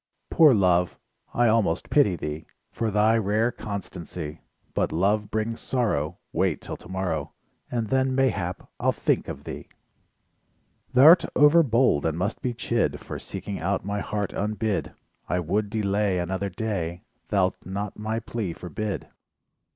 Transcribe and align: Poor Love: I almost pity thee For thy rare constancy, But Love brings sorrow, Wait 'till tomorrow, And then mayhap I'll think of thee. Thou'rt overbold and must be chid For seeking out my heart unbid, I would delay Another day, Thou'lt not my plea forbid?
Poor 0.31 0.51
Love: 0.55 0.97
I 1.31 1.47
almost 1.47 1.91
pity 1.91 2.15
thee 2.15 2.47
For 2.71 2.89
thy 2.89 3.19
rare 3.19 3.51
constancy, 3.51 4.41
But 4.73 4.91
Love 4.91 5.29
brings 5.29 5.59
sorrow, 5.61 6.17
Wait 6.33 6.59
'till 6.59 6.75
tomorrow, 6.75 7.33
And 7.69 7.89
then 7.89 8.15
mayhap 8.15 8.67
I'll 8.79 8.93
think 8.93 9.27
of 9.27 9.43
thee. 9.43 9.67
Thou'rt 10.95 11.25
overbold 11.35 12.05
and 12.07 12.17
must 12.17 12.41
be 12.41 12.55
chid 12.55 12.99
For 12.99 13.19
seeking 13.19 13.59
out 13.61 13.85
my 13.85 13.99
heart 13.99 14.33
unbid, 14.33 14.91
I 15.29 15.39
would 15.39 15.69
delay 15.69 16.17
Another 16.17 16.49
day, 16.49 17.03
Thou'lt 17.27 17.63
not 17.67 17.95
my 17.99 18.19
plea 18.19 18.53
forbid? 18.53 19.07